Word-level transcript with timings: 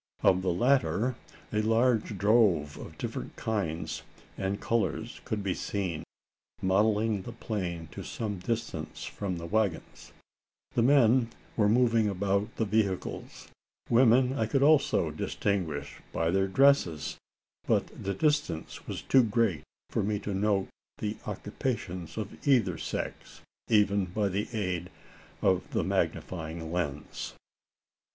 Of 0.23 0.41
the 0.41 0.51
latter, 0.51 1.15
a 1.53 1.61
large 1.61 2.17
drove 2.17 2.75
of 2.75 2.97
different 2.97 3.35
kinds 3.35 4.01
and 4.35 4.59
colours 4.59 5.21
could 5.25 5.43
be 5.43 5.53
seen, 5.53 6.03
mottling 6.59 7.21
the 7.21 7.31
plain 7.31 7.85
to 7.91 8.01
some 8.01 8.39
distance 8.39 9.03
from 9.03 9.37
the 9.37 9.45
waggons. 9.45 10.11
The 10.73 10.81
men 10.81 11.29
were 11.55 11.69
moving 11.69 12.09
about 12.09 12.55
the 12.55 12.65
vehicles. 12.65 13.49
Women 13.91 14.33
I 14.33 14.47
could 14.47 14.63
also 14.63 15.11
distinguish 15.11 15.97
by 16.11 16.31
their 16.31 16.47
dresses; 16.47 17.19
but 17.67 17.85
the 18.03 18.15
distance 18.15 18.87
was 18.87 19.03
too 19.03 19.21
great 19.23 19.61
for 19.91 20.01
me 20.01 20.17
to 20.21 20.33
note 20.33 20.69
the 20.97 21.17
occupations 21.27 22.17
of 22.17 22.47
either 22.47 22.79
sex 22.79 23.41
even 23.67 24.05
by 24.05 24.29
the 24.29 24.47
aid 24.51 24.89
of 25.43 25.61
the 25.73 25.83
magnifying 25.83 26.71
lens. 26.73 27.35